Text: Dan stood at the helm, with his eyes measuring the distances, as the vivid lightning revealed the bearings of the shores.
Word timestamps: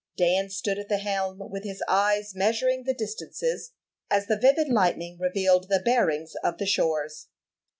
Dan 0.17 0.49
stood 0.49 0.79
at 0.79 0.89
the 0.89 0.97
helm, 0.97 1.37
with 1.51 1.63
his 1.63 1.83
eyes 1.87 2.33
measuring 2.33 2.85
the 2.85 2.93
distances, 2.95 3.73
as 4.09 4.25
the 4.25 4.35
vivid 4.35 4.67
lightning 4.67 5.19
revealed 5.19 5.69
the 5.69 5.79
bearings 5.85 6.33
of 6.43 6.57
the 6.57 6.65
shores. 6.65 7.27